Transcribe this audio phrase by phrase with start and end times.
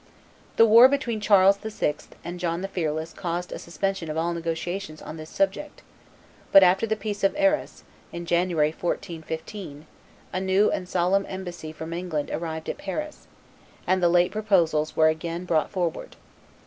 [0.55, 1.93] The war between Charles VI.
[2.23, 5.83] and John the Fearless caused a suspension of all negotiations on this subject;
[6.51, 9.85] but, after the peace of Arras, in January, 1415,
[10.33, 13.27] a new and solemn embassy from England arrived at Paris,
[13.85, 16.15] and the late proposals were again brought forward.